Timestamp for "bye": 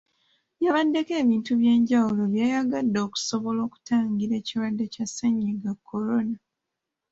2.33-2.45